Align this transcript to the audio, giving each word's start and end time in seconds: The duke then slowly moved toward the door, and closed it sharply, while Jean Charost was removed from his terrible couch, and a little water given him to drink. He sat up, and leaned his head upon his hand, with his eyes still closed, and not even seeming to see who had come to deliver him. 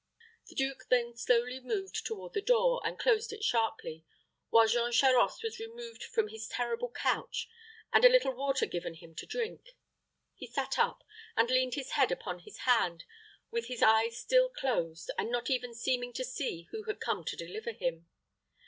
The 0.47 0.55
duke 0.55 0.85
then 0.89 1.15
slowly 1.15 1.59
moved 1.59 2.07
toward 2.07 2.33
the 2.33 2.41
door, 2.41 2.81
and 2.83 2.97
closed 2.97 3.31
it 3.31 3.43
sharply, 3.43 4.03
while 4.49 4.65
Jean 4.65 4.91
Charost 4.91 5.43
was 5.43 5.59
removed 5.59 6.01
from 6.03 6.29
his 6.29 6.47
terrible 6.47 6.89
couch, 6.89 7.47
and 7.93 8.03
a 8.03 8.09
little 8.09 8.33
water 8.33 8.65
given 8.65 8.95
him 8.95 9.13
to 9.13 9.27
drink. 9.27 9.77
He 10.33 10.47
sat 10.47 10.79
up, 10.79 11.03
and 11.37 11.51
leaned 11.51 11.75
his 11.75 11.91
head 11.91 12.11
upon 12.11 12.39
his 12.39 12.57
hand, 12.61 13.03
with 13.51 13.67
his 13.67 13.83
eyes 13.83 14.17
still 14.17 14.49
closed, 14.49 15.11
and 15.19 15.29
not 15.31 15.51
even 15.51 15.75
seeming 15.75 16.13
to 16.13 16.23
see 16.23 16.63
who 16.71 16.81
had 16.85 16.99
come 16.99 17.23
to 17.25 17.35
deliver 17.35 17.71
him. 17.71 18.07